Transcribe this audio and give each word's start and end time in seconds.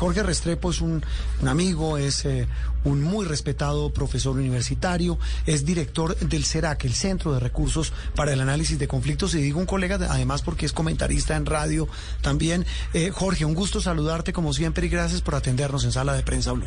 Jorge 0.00 0.22
Restrepo 0.22 0.70
es 0.70 0.80
un, 0.80 1.04
amigo, 1.46 1.98
es 1.98 2.24
eh, 2.24 2.48
un 2.84 3.02
muy 3.02 3.26
respetado 3.26 3.92
profesor 3.92 4.34
universitario, 4.34 5.18
es 5.44 5.66
director 5.66 6.16
del 6.16 6.46
CERAC, 6.46 6.86
el 6.86 6.94
Centro 6.94 7.34
de 7.34 7.38
Recursos 7.38 7.92
para 8.16 8.32
el 8.32 8.40
Análisis 8.40 8.78
de 8.78 8.88
Conflictos, 8.88 9.34
y 9.34 9.42
digo 9.42 9.60
un 9.60 9.66
colega, 9.66 9.98
además 10.08 10.40
porque 10.40 10.64
es 10.64 10.72
comentarista 10.72 11.36
en 11.36 11.44
radio 11.44 11.86
también. 12.22 12.64
Eh, 12.94 13.10
Jorge, 13.10 13.44
un 13.44 13.52
gusto 13.52 13.82
saludarte 13.82 14.32
como 14.32 14.54
siempre 14.54 14.86
y 14.86 14.88
gracias 14.88 15.20
por 15.20 15.34
atendernos 15.34 15.84
en 15.84 15.92
Sala 15.92 16.14
de 16.14 16.22
Prensa 16.22 16.52
Blue. 16.52 16.66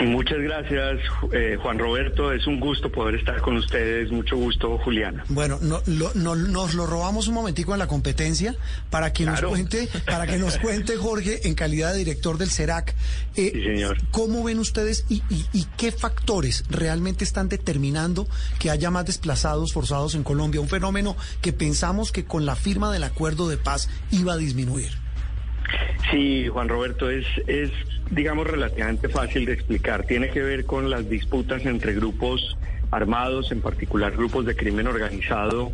Muchas 0.00 0.38
gracias, 0.38 1.00
eh, 1.32 1.58
Juan 1.60 1.78
Roberto. 1.78 2.32
Es 2.32 2.46
un 2.46 2.60
gusto 2.60 2.90
poder 2.90 3.16
estar 3.16 3.40
con 3.40 3.56
ustedes. 3.56 4.12
Mucho 4.12 4.36
gusto, 4.36 4.78
Juliana. 4.78 5.24
Bueno, 5.28 5.58
no, 5.60 5.82
nos 6.14 6.74
lo 6.74 6.86
robamos 6.86 7.26
un 7.26 7.34
momentico 7.34 7.72
en 7.72 7.80
la 7.80 7.88
competencia 7.88 8.54
para 8.90 9.12
que 9.12 9.24
nos 9.24 9.42
cuente, 9.42 9.88
para 10.06 10.26
que 10.26 10.38
nos 10.38 10.58
cuente 10.58 10.96
Jorge, 10.96 11.48
en 11.48 11.54
calidad 11.54 11.92
de 11.92 11.98
director 11.98 12.38
del 12.38 12.48
CERAC, 12.48 12.94
eh, 13.34 13.50
sí, 13.52 13.64
señor. 13.64 13.98
cómo 14.12 14.44
ven 14.44 14.60
ustedes 14.60 15.04
y, 15.08 15.22
y, 15.30 15.66
qué 15.76 15.90
factores 15.90 16.64
realmente 16.70 17.24
están 17.24 17.48
determinando 17.48 18.28
que 18.58 18.70
haya 18.70 18.90
más 18.90 19.06
desplazados 19.06 19.72
forzados 19.72 20.14
en 20.14 20.22
Colombia, 20.22 20.60
un 20.60 20.68
fenómeno 20.68 21.16
que 21.40 21.52
pensamos 21.52 22.12
que 22.12 22.24
con 22.24 22.46
la 22.46 22.54
firma 22.54 22.92
del 22.92 23.02
acuerdo 23.04 23.48
de 23.48 23.56
paz 23.56 23.88
iba 24.10 24.34
a 24.34 24.36
disminuir. 24.36 25.07
Sí, 26.10 26.48
Juan 26.48 26.68
Roberto, 26.68 27.10
es, 27.10 27.26
es, 27.46 27.70
digamos, 28.10 28.46
relativamente 28.46 29.08
fácil 29.08 29.44
de 29.44 29.52
explicar. 29.52 30.04
Tiene 30.06 30.30
que 30.30 30.40
ver 30.40 30.64
con 30.64 30.88
las 30.88 31.08
disputas 31.08 31.66
entre 31.66 31.92
grupos 31.92 32.56
armados, 32.90 33.52
en 33.52 33.60
particular 33.60 34.16
grupos 34.16 34.46
de 34.46 34.56
crimen 34.56 34.86
organizado, 34.86 35.70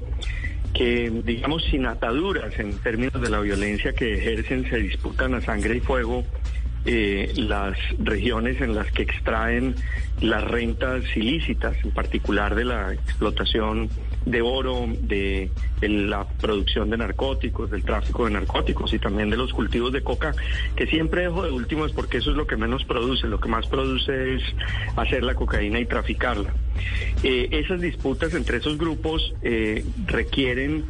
que, 0.72 1.12
digamos, 1.24 1.64
sin 1.64 1.86
ataduras 1.86 2.58
en 2.58 2.76
términos 2.78 3.20
de 3.20 3.30
la 3.30 3.38
violencia 3.40 3.92
que 3.92 4.14
ejercen, 4.14 4.68
se 4.68 4.78
disputan 4.78 5.34
a 5.34 5.40
sangre 5.40 5.76
y 5.76 5.80
fuego 5.80 6.24
eh, 6.86 7.32
las 7.36 7.78
regiones 7.98 8.60
en 8.60 8.74
las 8.74 8.90
que 8.92 9.02
extraen 9.02 9.74
las 10.20 10.44
rentas 10.44 11.04
ilícitas, 11.16 11.76
en 11.82 11.90
particular 11.90 12.54
de 12.54 12.64
la 12.64 12.92
explotación 12.92 13.88
de 14.26 14.42
oro, 14.42 14.86
de, 15.00 15.50
la 15.80 16.26
producción 16.26 16.90
de 16.90 16.96
narcóticos, 16.96 17.70
del 17.70 17.84
tráfico 17.84 18.24
de 18.24 18.32
narcóticos 18.32 18.92
y 18.94 18.98
también 18.98 19.30
de 19.30 19.36
los 19.36 19.52
cultivos 19.52 19.92
de 19.92 20.02
coca, 20.02 20.34
que 20.76 20.86
siempre 20.86 21.22
dejo 21.22 21.42
de 21.42 21.50
último 21.50 21.84
es 21.84 21.92
porque 21.92 22.18
eso 22.18 22.30
es 22.30 22.36
lo 22.36 22.46
que 22.46 22.56
menos 22.56 22.84
produce, 22.84 23.26
lo 23.26 23.40
que 23.40 23.48
más 23.48 23.66
produce 23.66 24.34
es 24.34 24.42
hacer 24.96 25.24
la 25.24 25.34
cocaína 25.34 25.80
y 25.80 25.86
traficarla. 25.86 26.54
Eh, 27.22 27.48
esas 27.50 27.80
disputas 27.80 28.34
entre 28.34 28.58
esos 28.58 28.78
grupos 28.78 29.34
eh, 29.42 29.84
requieren 30.06 30.84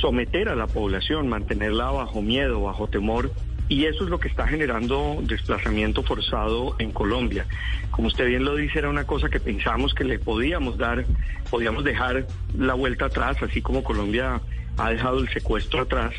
someter 0.00 0.48
a 0.48 0.54
la 0.54 0.66
población, 0.66 1.28
mantenerla 1.28 1.90
bajo 1.90 2.22
miedo, 2.22 2.62
bajo 2.62 2.88
temor 2.88 3.32
y 3.68 3.84
eso 3.84 4.04
es 4.04 4.10
lo 4.10 4.18
que 4.18 4.28
está 4.28 4.46
generando 4.46 5.18
desplazamiento 5.22 6.02
forzado 6.02 6.74
en 6.78 6.90
Colombia. 6.92 7.46
Como 7.90 8.08
usted 8.08 8.26
bien 8.26 8.44
lo 8.44 8.56
dice, 8.56 8.78
era 8.78 8.88
una 8.88 9.04
cosa 9.04 9.28
que 9.28 9.40
pensamos 9.40 9.94
que 9.94 10.04
le 10.04 10.18
podíamos 10.18 10.78
dar, 10.78 11.04
podíamos 11.50 11.84
dejar 11.84 12.26
la 12.56 12.74
vuelta 12.74 13.06
atrás, 13.06 13.42
así 13.42 13.60
como 13.60 13.82
Colombia 13.82 14.40
ha 14.78 14.90
dejado 14.90 15.18
el 15.18 15.28
secuestro 15.28 15.82
atrás, 15.82 16.14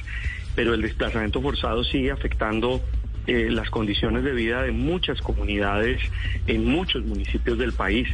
pero 0.56 0.74
el 0.74 0.82
desplazamiento 0.82 1.42
forzado 1.42 1.84
sigue 1.84 2.12
afectando 2.12 2.82
eh, 3.30 3.48
las 3.52 3.70
condiciones 3.70 4.24
de 4.24 4.32
vida 4.32 4.64
de 4.64 4.72
muchas 4.72 5.22
comunidades 5.22 6.02
en 6.48 6.66
muchos 6.66 7.06
municipios 7.06 7.60
del 7.60 7.74
país. 7.74 8.08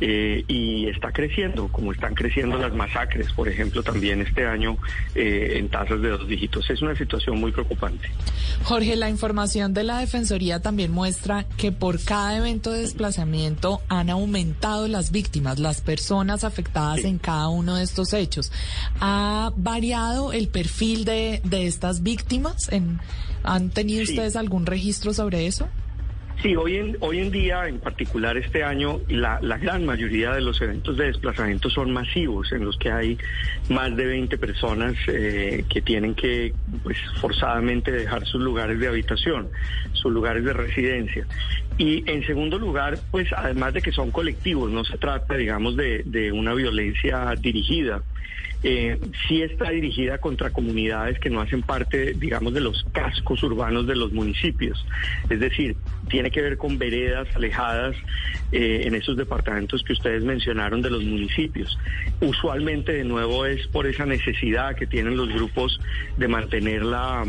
Eh, 0.00 0.44
y 0.46 0.86
está 0.86 1.10
creciendo, 1.10 1.66
como 1.68 1.90
están 1.90 2.14
creciendo 2.14 2.56
las 2.56 2.72
masacres, 2.72 3.32
por 3.32 3.48
ejemplo, 3.48 3.82
también 3.82 4.20
este 4.20 4.46
año 4.46 4.76
eh, 5.16 5.54
en 5.56 5.68
tasas 5.70 6.00
de 6.00 6.10
dos 6.10 6.28
dígitos. 6.28 6.68
Es 6.70 6.82
una 6.82 6.94
situación 6.94 7.40
muy 7.40 7.50
preocupante. 7.50 8.08
Jorge, 8.62 8.94
la 8.94 9.08
información 9.08 9.74
de 9.74 9.82
la 9.82 9.98
Defensoría 9.98 10.60
también 10.60 10.92
muestra 10.92 11.46
que 11.56 11.72
por 11.72 12.00
cada 12.04 12.36
evento 12.36 12.70
de 12.70 12.82
desplazamiento 12.82 13.80
han 13.88 14.10
aumentado 14.10 14.86
las 14.86 15.10
víctimas, 15.10 15.58
las 15.58 15.80
personas 15.80 16.44
afectadas 16.44 17.04
en 17.04 17.18
cada 17.18 17.48
uno 17.48 17.76
de 17.76 17.84
estos 17.84 18.12
hechos. 18.12 18.52
¿Ha 19.00 19.50
variado 19.56 20.32
el 20.32 20.46
perfil 20.46 21.06
de, 21.06 21.40
de 21.42 21.66
estas 21.66 22.04
víctimas? 22.04 22.70
En, 22.70 23.00
¿Han 23.44 23.70
tenido 23.70 24.02
ustedes 24.02 24.36
algún 24.36 24.57
registro 24.66 25.12
sobre 25.12 25.46
eso? 25.46 25.68
Sí, 26.42 26.54
hoy 26.54 26.76
en, 26.76 26.96
hoy 27.00 27.18
en 27.18 27.32
día, 27.32 27.66
en 27.66 27.80
particular 27.80 28.36
este 28.36 28.62
año, 28.62 29.00
la, 29.08 29.40
gran 29.40 29.84
mayoría 29.84 30.32
de 30.32 30.40
los 30.40 30.60
eventos 30.60 30.96
de 30.96 31.06
desplazamiento 31.06 31.68
son 31.68 31.90
masivos, 31.90 32.52
en 32.52 32.64
los 32.64 32.76
que 32.78 32.92
hay 32.92 33.18
más 33.68 33.96
de 33.96 34.06
20 34.06 34.38
personas 34.38 34.94
eh, 35.08 35.64
que 35.68 35.82
tienen 35.82 36.14
que 36.14 36.54
pues, 36.84 36.96
forzadamente 37.20 37.90
dejar 37.90 38.24
sus 38.24 38.40
lugares 38.40 38.78
de 38.78 38.86
habitación, 38.86 39.48
sus 39.94 40.12
lugares 40.12 40.44
de 40.44 40.52
residencia. 40.52 41.26
Y 41.76 42.08
en 42.08 42.24
segundo 42.24 42.56
lugar, 42.56 43.00
pues 43.10 43.26
además 43.36 43.74
de 43.74 43.82
que 43.82 43.90
son 43.90 44.12
colectivos, 44.12 44.70
no 44.70 44.84
se 44.84 44.96
trata, 44.96 45.34
digamos, 45.34 45.74
de 45.76 46.30
una 46.32 46.54
violencia 46.54 47.34
dirigida 47.40 48.00
eh, 48.62 48.98
sí 49.26 49.42
está 49.42 49.70
dirigida 49.70 50.18
contra 50.18 50.50
comunidades 50.50 51.18
que 51.20 51.30
no 51.30 51.40
hacen 51.40 51.62
parte, 51.62 52.14
digamos, 52.14 52.52
de 52.54 52.60
los 52.60 52.84
cascos 52.92 53.42
urbanos 53.42 53.86
de 53.86 53.94
los 53.94 54.12
municipios. 54.12 54.84
Es 55.30 55.40
decir, 55.40 55.76
tiene 56.08 56.30
que 56.30 56.42
ver 56.42 56.56
con 56.56 56.78
veredas 56.78 57.28
alejadas 57.36 57.96
eh, 58.50 58.82
en 58.84 58.94
esos 58.94 59.16
departamentos 59.16 59.82
que 59.84 59.92
ustedes 59.92 60.24
mencionaron 60.24 60.82
de 60.82 60.90
los 60.90 61.04
municipios. 61.04 61.78
Usualmente, 62.20 62.92
de 62.92 63.04
nuevo, 63.04 63.46
es 63.46 63.66
por 63.68 63.86
esa 63.86 64.06
necesidad 64.06 64.74
que 64.74 64.86
tienen 64.86 65.16
los 65.16 65.28
grupos 65.28 65.80
de 66.16 66.28
mantener 66.28 66.84
la 66.84 67.24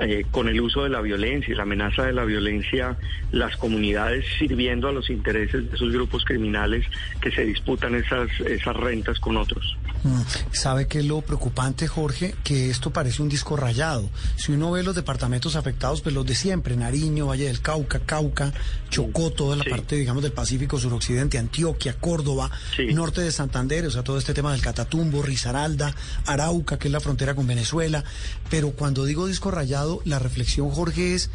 eh, 0.00 0.24
con 0.32 0.48
el 0.48 0.60
uso 0.60 0.82
de 0.82 0.90
la 0.90 1.00
violencia 1.00 1.52
y 1.52 1.56
la 1.56 1.62
amenaza 1.62 2.04
de 2.04 2.12
la 2.12 2.24
violencia, 2.24 2.96
las 3.30 3.56
comunidades 3.56 4.24
sirviendo 4.38 4.88
a 4.88 4.92
los 4.92 5.08
intereses 5.08 5.70
de 5.70 5.76
esos 5.76 5.92
grupos 5.92 6.24
criminales 6.24 6.84
que 7.20 7.30
se 7.30 7.44
disputan 7.44 7.94
esas, 7.94 8.28
esas 8.40 8.74
rentas 8.74 9.20
con 9.20 9.36
otros. 9.36 9.76
Mm, 10.04 10.20
¿Sabe 10.52 10.86
qué 10.86 10.98
es 10.98 11.06
lo 11.06 11.22
preocupante, 11.22 11.88
Jorge? 11.88 12.34
Que 12.44 12.68
esto 12.68 12.92
parece 12.92 13.22
un 13.22 13.30
disco 13.30 13.56
rayado. 13.56 14.10
Si 14.36 14.52
uno 14.52 14.70
ve 14.70 14.82
los 14.82 14.94
departamentos 14.94 15.56
afectados, 15.56 16.02
pues 16.02 16.14
los 16.14 16.26
de 16.26 16.34
siempre, 16.34 16.76
Nariño, 16.76 17.26
Valle 17.26 17.46
del 17.46 17.62
Cauca, 17.62 18.00
Cauca, 18.00 18.52
Chocó, 18.90 19.30
toda 19.30 19.56
la 19.56 19.64
parte, 19.64 19.96
digamos, 19.96 20.22
del 20.22 20.32
Pacífico 20.32 20.78
suroccidente, 20.78 21.38
Antioquia, 21.38 21.94
Córdoba, 21.98 22.50
norte 22.92 23.22
de 23.22 23.32
Santander, 23.32 23.86
o 23.86 23.90
sea, 23.90 24.04
todo 24.04 24.18
este 24.18 24.34
tema 24.34 24.52
del 24.52 24.60
Catatumbo, 24.60 25.22
Risaralda, 25.22 25.94
Arauca, 26.26 26.78
que 26.78 26.88
es 26.88 26.92
la 26.92 27.00
frontera 27.00 27.34
con 27.34 27.46
Venezuela. 27.46 28.04
Pero 28.50 28.72
cuando 28.72 29.06
digo 29.06 29.26
disco 29.26 29.50
rayado, 29.50 30.02
la 30.04 30.18
reflexión, 30.18 30.68
Jorge, 30.68 31.14
es 31.14 31.30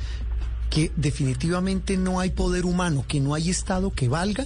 que 0.69 0.91
definitivamente 0.95 1.97
no 1.97 2.19
hay 2.19 2.29
poder 2.29 2.65
humano, 2.65 3.03
que 3.07 3.19
no 3.19 3.33
hay 3.33 3.49
Estado 3.49 3.89
que 3.89 4.07
valga 4.07 4.45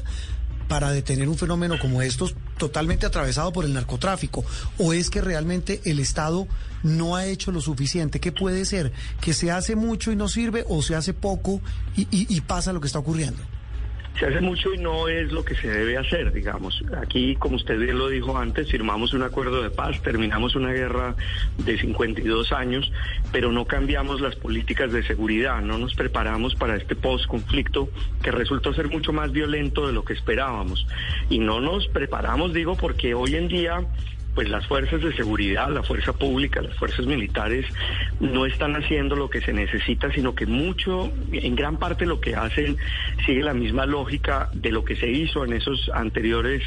para 0.70 0.92
detener 0.92 1.28
un 1.28 1.38
fenómeno 1.38 1.78
como 1.78 2.02
estos 2.02 2.36
totalmente 2.58 3.06
atravesado 3.06 3.52
por 3.54 3.66
el 3.66 3.74
narcotráfico? 3.74 4.44
¿O 4.78 4.94
es 4.94 5.10
que 5.10 5.22
realmente 5.22 5.82
el 5.86 6.00
Estado 6.00 6.48
no 6.84 7.16
ha 7.16 7.26
hecho 7.26 7.52
lo 7.52 7.62
suficiente? 7.62 8.20
¿Qué 8.20 8.32
puede 8.32 8.66
ser? 8.66 8.92
¿Que 9.22 9.34
se 9.34 9.52
hace 9.52 9.76
mucho 9.76 10.12
y 10.12 10.16
no 10.16 10.28
sirve 10.28 10.66
o 10.68 10.82
se 10.82 10.96
hace 10.96 11.14
poco 11.14 11.62
y, 11.96 12.42
pasa 12.42 12.74
lo 12.74 12.82
que 12.82 12.88
está 12.88 13.00
ocurriendo? 13.00 13.42
Se 14.20 14.28
hace 14.28 14.42
mucho 14.42 14.74
y 14.74 14.78
no 14.78 15.08
es 15.08 15.32
lo 15.32 15.44
que 15.44 15.56
se 15.56 15.68
debe 15.68 15.98
hacer, 15.98 16.32
digamos. 16.32 16.84
Aquí, 17.02 17.36
como 17.36 17.56
usted 17.56 17.80
bien 17.80 17.98
lo 17.98 18.10
dijo 18.10 18.38
antes, 18.38 18.70
firmamos 18.70 19.14
un 19.14 19.24
acuerdo 19.24 19.62
de 19.62 19.70
paz, 19.70 20.02
terminamos 20.02 20.56
una 20.56 20.72
guerra 20.72 21.16
de 21.58 21.80
52 21.80 22.52
años, 22.52 22.92
pero 23.32 23.52
no 23.52 23.66
cambiamos 23.66 24.22
las 24.22 24.36
políticas 24.36 24.92
de 24.92 25.04
seguridad, 25.04 25.62
no 25.62 25.78
nos 25.78 25.96
preparamos 25.96 26.56
para 26.56 26.76
este 26.76 26.96
post-conflicto 26.96 27.90
que 28.22 28.32
resultó 28.32 28.74
ser 28.74 28.90
mucho 28.90 29.14
más 29.14 29.32
violento 29.32 29.88
de 29.88 29.94
lo 29.94 30.06
que 30.06 30.14
esperábamos. 30.14 30.86
Y 31.30 31.40
no 31.40 31.60
nos 31.60 31.88
preparamos, 31.88 32.54
digo, 32.54 32.76
porque 32.76 33.16
hoy 33.16 33.36
en 33.36 33.48
día 33.48 33.88
pues 34.34 34.50
las 34.50 34.66
fuerzas 34.68 35.02
de 35.02 35.14
seguridad, 35.16 35.70
la 35.70 35.84
fuerza 35.84 36.14
pública, 36.14 36.62
las 36.62 36.76
fuerzas 36.76 37.06
militares 37.06 37.66
no 38.20 38.46
están 38.46 38.76
haciendo 38.76 39.16
lo 39.16 39.30
que 39.30 39.42
se 39.42 39.54
necesita, 39.54 40.12
sino 40.12 40.34
que 40.34 40.46
mucho, 40.46 41.12
en 41.32 41.56
gran 41.56 41.78
parte 41.78 42.06
lo 42.06 42.20
que 42.20 42.36
hacen 42.36 42.78
sigue 43.26 43.44
la 43.44 43.54
misma 43.54 43.86
lógica 43.86 44.50
de 44.54 44.72
lo 44.72 44.84
que 44.84 44.96
se 44.96 45.10
hizo 45.10 45.46
en 45.46 45.54
esos 45.54 45.90
anteriores 45.94 46.64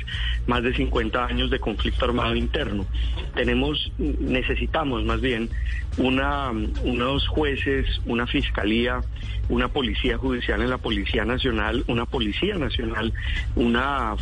más 0.47 0.63
de 0.63 0.75
50 0.75 1.25
años 1.25 1.51
de 1.51 1.59
conflicto 1.59 2.05
armado 2.05 2.35
interno. 2.35 2.87
Tenemos, 3.35 3.93
necesitamos 3.99 5.05
más 5.05 5.21
bien 5.21 5.51
una, 5.99 6.51
unos 6.83 7.27
jueces, 7.29 7.87
una 8.07 8.27
fiscalía, 8.27 9.01
una 9.49 9.69
policía 9.69 10.19
judicial 10.19 10.61
en 10.63 10.71
la 10.71 10.79
Policía 10.79 11.25
Nacional, 11.25 11.85
una 11.87 12.05
Policía 12.05 12.57
Nacional, 12.57 13.13
unas 13.55 14.21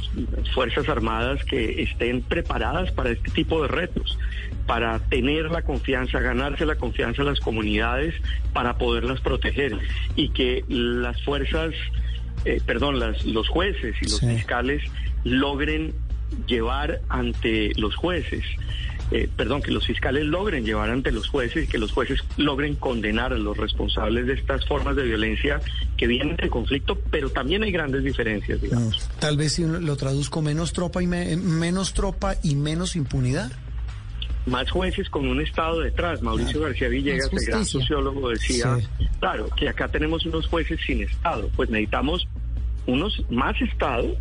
Fuerzas 0.54 0.88
Armadas 0.88 1.44
que 1.44 1.82
estén 1.82 2.22
preparadas 2.22 2.92
para 2.92 3.10
este 3.10 3.30
tipo 3.34 3.62
de 3.62 3.68
retos, 3.68 4.18
para 4.66 4.98
tener 4.98 5.50
la 5.50 5.62
confianza, 5.62 6.20
ganarse 6.20 6.64
la 6.64 6.76
confianza 6.76 7.22
de 7.22 7.30
las 7.30 7.40
comunidades 7.40 8.14
para 8.52 8.78
poderlas 8.78 9.20
proteger 9.20 9.78
y 10.16 10.30
que 10.30 10.64
las 10.68 11.22
fuerzas, 11.22 11.74
eh, 12.44 12.60
perdón, 12.64 12.98
las, 12.98 13.24
los 13.26 13.48
jueces 13.48 13.94
y 14.00 14.04
los 14.06 14.20
fiscales 14.20 14.82
logren 15.24 15.94
llevar 16.46 17.00
ante 17.08 17.72
los 17.76 17.94
jueces 17.94 18.44
eh, 19.10 19.28
perdón, 19.36 19.62
que 19.62 19.70
los 19.70 19.86
fiscales 19.86 20.24
logren 20.24 20.64
llevar 20.64 20.90
ante 20.90 21.12
los 21.12 21.28
jueces 21.28 21.64
y 21.64 21.66
que 21.68 21.78
los 21.78 21.92
jueces 21.92 22.20
logren 22.36 22.74
condenar 22.74 23.32
a 23.32 23.38
los 23.38 23.56
responsables 23.56 24.26
de 24.26 24.34
estas 24.34 24.64
formas 24.66 24.96
de 24.96 25.04
violencia 25.04 25.60
que 25.96 26.06
vienen 26.06 26.36
del 26.36 26.50
conflicto, 26.50 26.98
pero 27.10 27.30
también 27.30 27.62
hay 27.62 27.72
grandes 27.72 28.02
diferencias, 28.02 28.60
digamos. 28.60 28.96
Mm, 28.96 29.20
tal 29.20 29.36
vez 29.36 29.52
si 29.52 29.64
lo 29.64 29.96
traduzco 29.96 30.42
menos 30.42 30.72
tropa 30.72 31.02
y 31.02 31.06
menos 31.06 31.92
tropa 31.94 32.36
y 32.42 32.54
menos 32.54 32.96
impunidad 32.96 33.52
más 34.46 34.70
jueces 34.70 35.08
con 35.08 35.26
un 35.26 35.40
Estado 35.40 35.80
detrás. 35.80 36.22
Mauricio 36.22 36.60
García 36.60 36.88
Villegas, 36.88 37.30
el 37.32 37.46
gran 37.46 37.64
sociólogo, 37.64 38.28
decía, 38.30 38.78
claro, 39.20 39.48
que 39.56 39.68
acá 39.68 39.88
tenemos 39.88 40.26
unos 40.26 40.46
jueces 40.46 40.78
sin 40.86 41.02
Estado. 41.02 41.48
Pues 41.56 41.70
necesitamos 41.70 42.28
unos 42.86 43.24
más 43.30 43.60
Estado, 43.60 44.16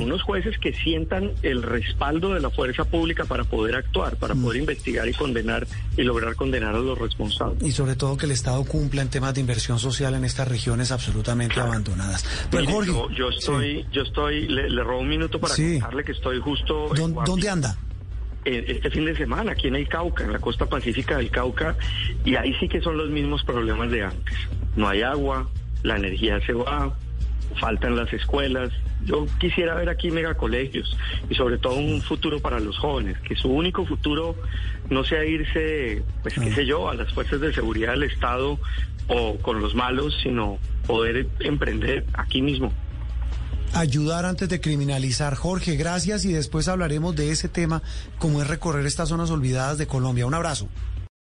unos 0.00 0.22
jueces 0.22 0.58
que 0.58 0.72
sientan 0.72 1.32
el 1.42 1.62
respaldo 1.62 2.34
de 2.34 2.40
la 2.40 2.50
fuerza 2.50 2.84
pública 2.84 3.24
para 3.24 3.44
poder 3.44 3.76
actuar, 3.76 4.16
para 4.16 4.34
poder 4.34 4.58
mm. 4.58 4.62
investigar 4.62 5.08
y 5.08 5.14
condenar 5.14 5.66
y 5.96 6.02
lograr 6.02 6.34
condenar 6.34 6.74
a 6.74 6.78
los 6.78 6.98
responsables. 6.98 7.62
Y 7.62 7.72
sobre 7.72 7.96
todo 7.96 8.16
que 8.16 8.26
el 8.26 8.32
Estado 8.32 8.64
cumpla 8.64 9.02
en 9.02 9.08
temas 9.08 9.34
de 9.34 9.40
inversión 9.40 9.78
social 9.78 10.14
en 10.14 10.24
estas 10.24 10.48
regiones 10.48 10.92
absolutamente 10.92 11.60
abandonadas. 11.60 12.24
Pero 12.50 12.66
Jorge, 12.66 12.92
yo, 13.16 13.28
estoy, 13.28 13.86
yo 13.92 14.02
estoy, 14.02 14.48
le, 14.48 14.82
robo 14.82 15.00
un 15.00 15.08
minuto 15.08 15.40
para 15.40 15.54
contarle 15.54 16.04
que 16.04 16.12
estoy 16.12 16.40
justo. 16.40 16.90
¿Dónde 16.94 17.48
anda? 17.48 17.76
Eh, 18.44 18.64
este 18.66 18.90
fin 18.90 19.04
de 19.04 19.16
semana 19.16 19.52
aquí 19.52 19.68
en 19.68 19.76
el 19.76 19.88
Cauca, 19.88 20.24
en 20.24 20.32
la 20.32 20.40
costa 20.40 20.66
pacífica 20.66 21.16
del 21.16 21.30
Cauca, 21.30 21.76
y 22.24 22.34
ahí 22.34 22.52
sí 22.58 22.68
que 22.68 22.80
son 22.80 22.96
los 22.96 23.08
mismos 23.08 23.44
problemas 23.44 23.90
de 23.90 24.02
antes. 24.02 24.36
No 24.74 24.88
hay 24.88 25.02
agua, 25.02 25.48
la 25.84 25.96
energía 25.96 26.44
se 26.44 26.52
va, 26.52 26.92
faltan 27.54 27.96
las 27.96 28.12
escuelas. 28.12 28.70
Yo 29.04 29.26
quisiera 29.38 29.74
ver 29.74 29.88
aquí 29.88 30.10
megacolegios 30.10 30.96
y 31.28 31.34
sobre 31.34 31.58
todo 31.58 31.74
un 31.74 32.00
futuro 32.02 32.40
para 32.40 32.60
los 32.60 32.78
jóvenes, 32.78 33.18
que 33.20 33.34
su 33.36 33.48
único 33.48 33.84
futuro 33.84 34.36
no 34.90 35.04
sea 35.04 35.24
irse, 35.24 36.02
pues 36.22 36.34
qué 36.34 36.50
ah. 36.50 36.54
sé 36.54 36.66
yo, 36.66 36.88
a 36.88 36.94
las 36.94 37.12
fuerzas 37.12 37.40
de 37.40 37.52
seguridad 37.52 37.92
del 37.92 38.04
Estado 38.04 38.58
o 39.08 39.36
con 39.38 39.60
los 39.60 39.74
malos, 39.74 40.18
sino 40.22 40.58
poder 40.86 41.26
emprender 41.40 42.04
aquí 42.14 42.42
mismo 42.42 42.72
ayudar 43.74 44.26
antes 44.26 44.50
de 44.50 44.60
criminalizar. 44.60 45.34
Jorge, 45.34 45.76
gracias 45.76 46.26
y 46.26 46.32
después 46.32 46.68
hablaremos 46.68 47.16
de 47.16 47.30
ese 47.30 47.48
tema, 47.48 47.82
como 48.18 48.42
es 48.42 48.48
recorrer 48.48 48.84
estas 48.86 49.08
zonas 49.08 49.30
olvidadas 49.30 49.78
de 49.78 49.86
Colombia. 49.86 50.26
Un 50.26 50.34
abrazo. 50.34 50.68